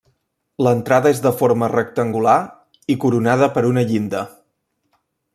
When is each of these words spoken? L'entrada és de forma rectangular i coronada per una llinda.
L'entrada 0.67 1.09
és 1.15 1.19
de 1.25 1.31
forma 1.41 1.67
rectangular 1.73 2.37
i 2.93 2.95
coronada 3.03 3.51
per 3.59 3.63
una 3.73 3.83
llinda. 3.91 4.23